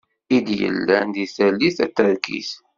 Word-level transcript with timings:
I 0.35 0.37
d-yellan 0.45 1.07
deg 1.15 1.29
tallit 1.35 1.75
taterkit. 1.79 2.51